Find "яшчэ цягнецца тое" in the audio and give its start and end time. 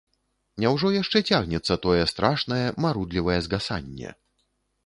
1.01-2.03